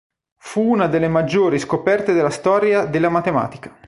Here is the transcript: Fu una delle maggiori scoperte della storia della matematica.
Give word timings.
Fu 0.39 0.63
una 0.63 0.87
delle 0.87 1.07
maggiori 1.07 1.59
scoperte 1.59 2.13
della 2.13 2.31
storia 2.31 2.85
della 2.85 3.09
matematica. 3.09 3.77